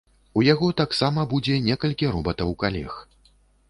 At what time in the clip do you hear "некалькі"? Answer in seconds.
1.69-2.13